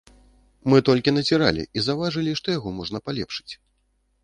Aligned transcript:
Мы 0.71 0.77
толькі 0.87 1.13
назіралі 1.17 1.67
і 1.79 1.85
заўважылі, 1.89 2.31
што 2.41 2.47
яго 2.59 2.69
можна 2.81 3.05
палепшыць. 3.11 3.53